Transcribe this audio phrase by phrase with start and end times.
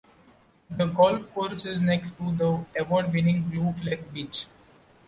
[0.71, 4.47] The golf course is next to the award-winning blue flag beach.